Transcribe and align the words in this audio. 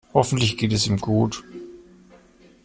Hoffentlich 0.15 0.57
geht 0.57 0.73
es 0.73 0.87
ihm 0.87 0.97
gut. 0.97 1.43